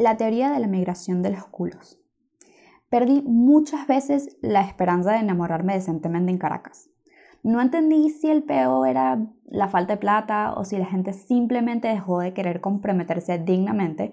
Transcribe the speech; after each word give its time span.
La 0.00 0.16
teoría 0.16 0.50
de 0.50 0.58
la 0.60 0.66
migración 0.66 1.20
de 1.20 1.28
los 1.28 1.44
culos. 1.44 2.00
Perdí 2.88 3.20
muchas 3.20 3.86
veces 3.86 4.38
la 4.40 4.62
esperanza 4.62 5.12
de 5.12 5.18
enamorarme 5.18 5.74
decentemente 5.74 6.30
en 6.30 6.38
Caracas. 6.38 6.88
No 7.42 7.60
entendí 7.60 8.08
si 8.08 8.30
el 8.30 8.42
peo 8.42 8.86
era 8.86 9.18
la 9.44 9.68
falta 9.68 9.92
de 9.92 10.00
plata 10.00 10.54
o 10.54 10.64
si 10.64 10.78
la 10.78 10.86
gente 10.86 11.12
simplemente 11.12 11.88
dejó 11.88 12.20
de 12.20 12.32
querer 12.32 12.62
comprometerse 12.62 13.36
dignamente, 13.36 14.12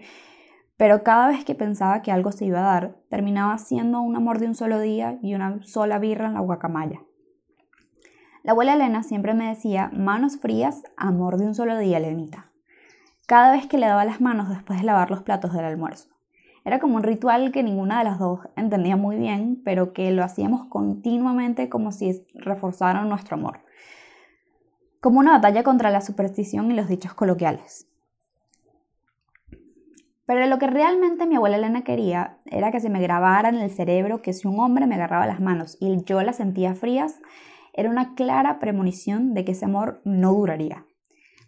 pero 0.75 1.03
cada 1.03 1.29
vez 1.29 1.45
que 1.45 1.55
pensaba 1.55 2.01
que 2.01 2.11
algo 2.11 2.33
se 2.33 2.43
iba 2.43 2.59
a 2.59 2.73
dar, 2.73 2.97
terminaba 3.09 3.57
siendo 3.57 4.01
un 4.01 4.17
amor 4.17 4.39
de 4.39 4.47
un 4.47 4.55
solo 4.55 4.81
día 4.81 5.17
y 5.21 5.35
una 5.35 5.63
sola 5.63 5.99
birra 5.99 6.27
en 6.27 6.33
la 6.33 6.41
guacamaya. 6.41 7.01
La 8.43 8.51
abuela 8.51 8.73
Elena 8.73 9.03
siempre 9.03 9.33
me 9.33 9.47
decía, 9.47 9.89
manos 9.93 10.35
frías, 10.35 10.83
amor 10.97 11.37
de 11.37 11.45
un 11.45 11.55
solo 11.55 11.77
día, 11.77 11.97
Lenita 12.01 12.46
cada 13.27 13.51
vez 13.51 13.67
que 13.67 13.77
le 13.77 13.87
daba 13.87 14.05
las 14.05 14.21
manos 14.21 14.47
después 14.47 14.79
de 14.79 14.85
lavar 14.85 15.11
los 15.11 15.21
platos 15.21 15.51
del 15.51 15.65
almuerzo. 15.65 16.07
Era 16.63 16.79
como 16.79 16.95
un 16.95 17.03
ritual 17.03 17.51
que 17.51 17.61
ninguna 17.61 17.99
de 17.99 18.05
las 18.05 18.19
dos 18.19 18.39
entendía 18.55 18.95
muy 18.95 19.17
bien, 19.17 19.61
pero 19.65 19.91
que 19.91 20.11
lo 20.11 20.23
hacíamos 20.23 20.67
continuamente 20.67 21.67
como 21.67 21.91
si 21.91 22.25
reforzaran 22.33 23.09
nuestro 23.09 23.35
amor. 23.35 23.59
Como 25.01 25.19
una 25.19 25.33
batalla 25.33 25.63
contra 25.63 25.91
la 25.91 25.99
superstición 25.99 26.71
y 26.71 26.75
los 26.75 26.87
dichos 26.87 27.13
coloquiales. 27.13 27.87
Pero 30.25 30.45
lo 30.45 30.57
que 30.57 30.67
realmente 30.67 31.27
mi 31.27 31.35
abuela 31.35 31.57
Elena 31.57 31.83
quería 31.83 32.37
era 32.45 32.71
que 32.71 32.79
se 32.79 32.89
me 32.89 33.01
grabara 33.01 33.49
en 33.49 33.55
el 33.55 33.69
cerebro 33.69 34.21
que 34.21 34.33
si 34.33 34.47
un 34.47 34.59
hombre 34.59 34.87
me 34.87 34.95
agarraba 34.95 35.27
las 35.27 35.41
manos 35.41 35.77
y 35.81 36.03
yo 36.05 36.21
las 36.21 36.37
sentía 36.37 36.75
frías, 36.75 37.19
era 37.73 37.89
una 37.89 38.15
clara 38.15 38.59
premonición 38.59 39.33
de 39.33 39.43
que 39.43 39.51
ese 39.51 39.65
amor 39.65 40.01
no 40.05 40.33
duraría 40.33 40.86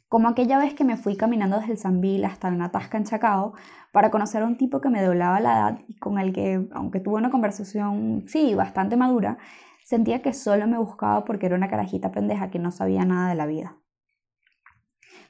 como 0.09 0.27
aquella 0.27 0.57
vez 0.57 0.73
que 0.73 0.83
me 0.83 0.97
fui 0.97 1.15
caminando 1.15 1.59
desde 1.59 1.73
el 1.73 1.77
Zambil 1.77 2.25
hasta 2.25 2.49
una 2.49 2.71
tasca 2.71 2.97
en 2.97 3.05
Chacao 3.05 3.53
para 3.91 4.09
conocer 4.09 4.41
a 4.41 4.45
un 4.45 4.57
tipo 4.57 4.81
que 4.81 4.89
me 4.89 5.03
doblaba 5.03 5.39
la 5.39 5.53
edad 5.53 5.79
y 5.87 5.95
con 5.97 6.17
el 6.17 6.33
que, 6.33 6.67
aunque 6.73 6.99
tuve 6.99 7.17
una 7.17 7.29
conversación, 7.29 8.25
sí, 8.27 8.55
bastante 8.55 8.97
madura, 8.97 9.37
sentía 9.85 10.23
que 10.23 10.33
solo 10.33 10.67
me 10.67 10.79
buscaba 10.79 11.25
porque 11.25 11.45
era 11.45 11.55
una 11.55 11.69
carajita 11.69 12.11
pendeja 12.11 12.49
que 12.49 12.57
no 12.57 12.71
sabía 12.71 13.05
nada 13.05 13.29
de 13.29 13.35
la 13.35 13.45
vida. 13.45 13.77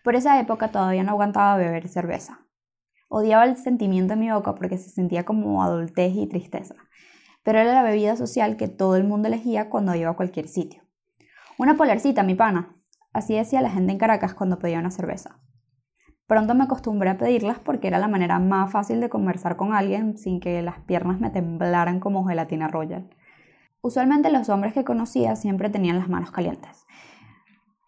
Por 0.01 0.15
esa 0.15 0.39
época 0.39 0.69
todavía 0.69 1.03
no 1.03 1.11
aguantaba 1.11 1.57
beber 1.57 1.89
cerveza. 1.89 2.45
Odiaba 3.09 3.43
el 3.43 3.57
sentimiento 3.57 4.13
en 4.13 4.19
mi 4.19 4.31
boca 4.31 4.55
porque 4.55 4.77
se 4.77 4.89
sentía 4.89 5.25
como 5.25 5.61
adultez 5.61 6.13
y 6.15 6.27
tristeza, 6.27 6.75
pero 7.43 7.59
era 7.59 7.73
la 7.73 7.83
bebida 7.83 8.15
social 8.15 8.55
que 8.55 8.69
todo 8.69 8.95
el 8.95 9.03
mundo 9.03 9.27
elegía 9.27 9.69
cuando 9.69 9.93
iba 9.95 10.11
a 10.11 10.15
cualquier 10.15 10.47
sitio. 10.47 10.83
Una 11.57 11.75
polarcita, 11.75 12.23
mi 12.23 12.35
pana, 12.35 12.78
Así 13.13 13.35
decía 13.35 13.61
la 13.61 13.71
gente 13.71 13.91
en 13.91 13.97
Caracas 13.97 14.33
cuando 14.33 14.59
pedía 14.59 14.79
una 14.79 14.91
cerveza. 14.91 15.39
Pronto 16.27 16.53
me 16.53 16.65
acostumbré 16.65 17.09
a 17.09 17.17
pedirlas 17.17 17.57
porque 17.57 17.87
era 17.87 17.97
la 17.97 18.07
manera 18.07 18.37
más 18.37 18.71
fácil 18.71 19.01
de 19.01 19.09
conversar 19.09 19.55
con 19.55 19.73
alguien 19.73 20.17
sin 20.17 20.39
que 20.39 20.61
las 20.61 20.79
piernas 20.81 21.19
me 21.19 21.31
temblaran 21.31 21.99
como 21.99 22.23
gelatina 22.27 22.67
royal. 22.67 23.09
Usualmente 23.81 24.31
los 24.31 24.47
hombres 24.49 24.73
que 24.73 24.83
conocía 24.83 25.35
siempre 25.35 25.71
tenían 25.71 25.97
las 25.97 26.07
manos 26.07 26.29
calientes, 26.29 26.85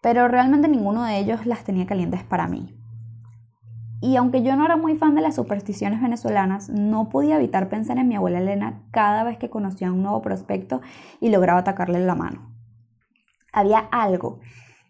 pero 0.00 0.26
realmente 0.26 0.66
ninguno 0.66 1.04
de 1.04 1.18
ellos 1.18 1.46
las 1.46 1.62
tenía 1.62 1.86
calientes 1.86 2.24
para 2.24 2.48
mí. 2.48 2.74
Y 4.00 4.16
aunque 4.16 4.42
yo 4.42 4.56
no 4.56 4.64
era 4.64 4.76
muy 4.76 4.96
fan 4.96 5.14
de 5.14 5.20
las 5.20 5.36
supersticiones 5.36 6.02
venezolanas, 6.02 6.68
no 6.68 7.08
podía 7.08 7.36
evitar 7.36 7.68
pensar 7.68 7.98
en 7.98 8.08
mi 8.08 8.16
abuela 8.16 8.40
Elena 8.40 8.82
cada 8.90 9.22
vez 9.22 9.38
que 9.38 9.50
conocía 9.50 9.92
un 9.92 10.02
nuevo 10.02 10.20
prospecto 10.20 10.80
y 11.20 11.28
lograba 11.28 11.60
atacarle 11.60 12.00
la 12.00 12.16
mano. 12.16 12.52
Había 13.52 13.78
algo 13.92 14.40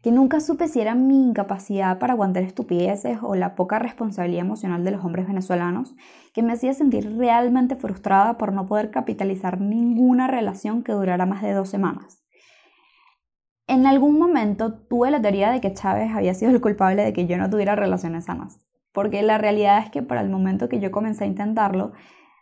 que 0.03 0.11
nunca 0.11 0.41
supe 0.41 0.67
si 0.67 0.81
era 0.81 0.97
mi 0.97 1.29
incapacidad 1.29 1.99
para 1.99 2.15
aguantar 2.15 2.43
estupideces 2.43 3.19
o 3.23 3.37
la 3.37 3.55
poca 3.55 3.79
responsabilidad 3.79 4.45
emocional 4.45 4.85
de 4.85 4.91
los 4.91 5.05
hombres 5.05 5.29
venezolanos, 5.29 5.95
que 6.35 6.43
me 6.43 6.53
hacía 6.53 6.75
sentir 6.75 7.17
realmente 7.17 7.77
frustrada 7.77 8.37
por 8.37 8.53
no 8.53 8.67
poder 8.67 8.91
capitalizar 8.91 9.61
ninguna 9.61 10.27
relación 10.27 10.83
que 10.83 10.93
durara 10.93 11.25
más 11.25 11.41
de 11.43 11.53
dos 11.53 11.69
semanas. 11.69 12.25
En 13.69 13.87
algún 13.87 14.19
momento 14.19 14.75
tuve 14.75 15.13
la 15.13 15.23
teoría 15.23 15.53
de 15.53 15.61
que 15.61 15.73
Chávez 15.73 16.11
había 16.13 16.35
sido 16.35 16.51
el 16.51 16.61
culpable 16.61 17.05
de 17.05 17.13
que 17.13 17.27
yo 17.27 17.39
no 17.39 17.49
tuviera 17.49 17.77
relaciones 17.77 18.25
sanas, 18.25 18.59
porque 18.93 19.23
la 19.23 19.39
realidad 19.39 19.85
es 19.85 19.91
que 19.91 20.03
para 20.03 20.21
el 20.21 20.31
momento 20.31 20.69
que 20.69 20.81
yo 20.81 20.91
comencé 20.91 21.25
a 21.25 21.29
intentarlo, 21.29 21.93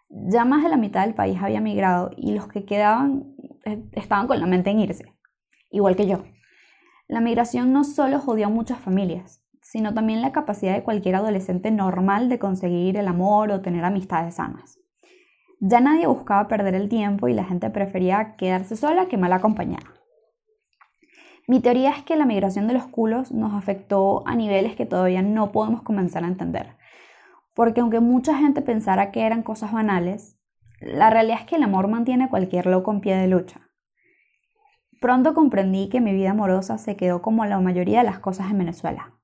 ya 0.09 0.47
más 0.47 0.62
de 0.62 0.71
la 0.71 0.78
mitad 0.78 1.04
del 1.04 1.15
país 1.15 1.38
había 1.42 1.60
migrado 1.60 2.10
y 2.16 2.32
los 2.32 2.48
que 2.48 2.65
quedaban 2.65 3.34
eh, 3.66 3.84
estaban 3.92 4.27
con 4.27 4.41
la 4.41 4.47
mente 4.47 4.71
en 4.71 4.81
irse, 4.81 5.15
igual 5.71 5.94
que 5.94 6.06
yo. 6.06 6.25
La 7.10 7.21
migración 7.21 7.72
no 7.72 7.82
solo 7.82 8.21
jodió 8.21 8.47
a 8.47 8.50
muchas 8.50 8.78
familias, 8.78 9.43
sino 9.62 9.93
también 9.93 10.22
la 10.22 10.31
capacidad 10.31 10.75
de 10.75 10.84
cualquier 10.84 11.16
adolescente 11.16 11.72
normal 11.72 12.28
de 12.28 12.38
conseguir 12.38 12.97
el 12.97 13.09
amor 13.09 13.50
o 13.50 13.62
tener 13.62 13.84
amistades 13.84 14.37
sanas. 14.37 14.78
Ya 15.59 15.81
nadie 15.81 16.06
buscaba 16.06 16.47
perder 16.47 16.76
el 16.76 16.88
tiempo 16.88 17.26
y 17.26 17.34
la 17.34 17.43
gente 17.43 17.69
prefería 17.69 18.37
quedarse 18.37 18.76
sola 18.76 19.06
que 19.06 19.16
mal 19.16 19.32
acompañada. 19.32 19.93
Mi 21.48 21.59
teoría 21.59 21.91
es 21.91 22.04
que 22.04 22.15
la 22.15 22.26
migración 22.26 22.69
de 22.69 22.75
los 22.75 22.87
culos 22.87 23.32
nos 23.32 23.54
afectó 23.54 24.22
a 24.28 24.37
niveles 24.37 24.77
que 24.77 24.87
todavía 24.87 25.21
no 25.21 25.50
podemos 25.50 25.82
comenzar 25.82 26.22
a 26.22 26.28
entender. 26.28 26.77
Porque 27.56 27.81
aunque 27.81 27.98
mucha 27.98 28.38
gente 28.38 28.62
pensara 28.62 29.10
que 29.10 29.22
eran 29.22 29.42
cosas 29.42 29.72
banales, 29.72 30.38
la 30.81 31.10
realidad 31.10 31.41
es 31.41 31.47
que 31.47 31.56
el 31.56 31.65
amor 31.65 31.88
mantiene 31.88 32.27
a 32.27 32.31
cualquier 32.31 32.66
loco 32.66 32.92
en 32.92 33.00
pie 33.00 33.16
de 33.16 33.27
lucha. 33.27 33.69
Pronto 35.00 35.33
comprendí 35.33 35.88
que 35.88 36.03
mi 36.03 36.12
vida 36.12 36.33
amorosa 36.33 36.77
se 36.77 36.94
quedó 36.94 37.22
como 37.22 37.47
la 37.47 37.59
mayoría 37.59 38.00
de 38.00 38.05
las 38.05 38.19
cosas 38.19 38.50
en 38.50 38.59
Venezuela, 38.59 39.15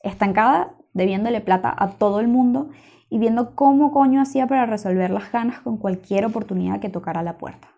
estancada, 0.00 0.76
debiéndole 0.94 1.40
plata 1.40 1.74
a 1.76 1.90
todo 1.90 2.20
el 2.20 2.28
mundo 2.28 2.70
y 3.10 3.18
viendo 3.18 3.56
cómo 3.56 3.90
coño 3.90 4.20
hacía 4.20 4.46
para 4.46 4.66
resolver 4.66 5.10
las 5.10 5.32
ganas 5.32 5.58
con 5.60 5.78
cualquier 5.78 6.24
oportunidad 6.24 6.78
que 6.78 6.90
tocara 6.90 7.24
la 7.24 7.38
puerta. 7.38 7.75